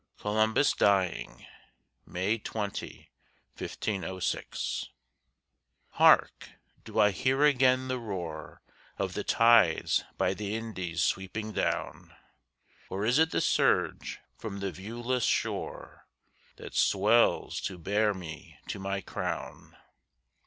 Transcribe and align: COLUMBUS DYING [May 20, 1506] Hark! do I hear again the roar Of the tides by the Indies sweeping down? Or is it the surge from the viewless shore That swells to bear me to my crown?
COLUMBUS 0.17 0.73
DYING 0.73 1.45
[May 2.07 2.39
20, 2.39 3.11
1506] 3.55 4.89
Hark! 5.89 6.49
do 6.83 6.97
I 6.97 7.11
hear 7.11 7.43
again 7.43 7.87
the 7.87 7.99
roar 7.99 8.63
Of 8.97 9.13
the 9.13 9.23
tides 9.23 10.03
by 10.17 10.33
the 10.33 10.55
Indies 10.55 11.03
sweeping 11.03 11.51
down? 11.51 12.15
Or 12.89 13.05
is 13.05 13.19
it 13.19 13.29
the 13.29 13.41
surge 13.41 14.17
from 14.39 14.59
the 14.59 14.71
viewless 14.71 15.25
shore 15.25 16.07
That 16.55 16.73
swells 16.73 17.61
to 17.65 17.77
bear 17.77 18.15
me 18.15 18.57
to 18.69 18.79
my 18.79 19.01
crown? 19.01 19.77